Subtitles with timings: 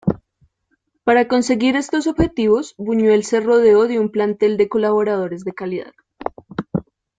[1.03, 5.93] Para conseguir estos objetivos Buñuel se rodeó de un plantel de colaboradores de calidad.